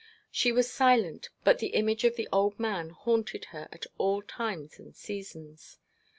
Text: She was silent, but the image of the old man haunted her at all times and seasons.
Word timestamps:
She 0.31 0.51
was 0.51 0.67
silent, 0.67 1.29
but 1.43 1.59
the 1.59 1.75
image 1.77 2.03
of 2.05 2.15
the 2.15 2.27
old 2.33 2.59
man 2.59 2.89
haunted 2.89 3.45
her 3.53 3.67
at 3.71 3.85
all 3.99 4.23
times 4.23 4.79
and 4.79 4.95
seasons. 4.95 5.77